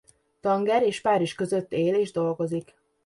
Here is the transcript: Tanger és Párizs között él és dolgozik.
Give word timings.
Tanger 0.41 0.83
és 0.83 1.01
Párizs 1.01 1.33
között 1.33 1.71
él 1.73 1.95
és 1.95 2.11
dolgozik. 2.11 2.73